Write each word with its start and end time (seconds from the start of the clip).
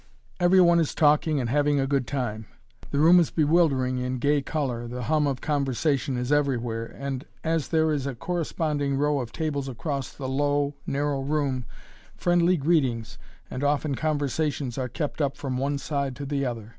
Every 0.39 0.59
one 0.59 0.79
is 0.79 0.95
talking 0.95 1.39
and 1.39 1.47
having 1.47 1.79
a 1.79 1.85
good 1.85 2.07
time. 2.07 2.47
The 2.89 2.97
room 2.97 3.19
is 3.19 3.29
bewildering 3.29 3.99
in 3.99 4.17
gay 4.17 4.41
color, 4.41 4.87
the 4.87 5.03
hum 5.03 5.27
of 5.27 5.41
conversation 5.41 6.17
is 6.17 6.31
everywhere, 6.31 6.85
and 6.97 7.23
as 7.43 7.67
there 7.67 7.91
is 7.91 8.07
a 8.07 8.15
corresponding 8.15 8.95
row 8.95 9.19
of 9.19 9.31
tables 9.31 9.69
across 9.69 10.11
the 10.11 10.27
low, 10.27 10.73
narrow 10.87 11.19
room, 11.21 11.65
friendly 12.17 12.57
greetings 12.57 13.19
and 13.47 13.63
often 13.63 13.93
conversations 13.93 14.75
are 14.79 14.89
kept 14.89 15.21
up 15.21 15.37
from 15.37 15.59
one 15.59 15.77
side 15.77 16.15
to 16.15 16.25
the 16.25 16.47
other. 16.47 16.69